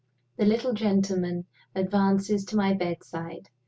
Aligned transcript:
THE 0.37 0.45
little 0.45 0.73
gentleman 0.73 1.45
advances 1.75 2.43
to 2.45 2.55
my 2.55 2.73
bedside. 2.73 3.49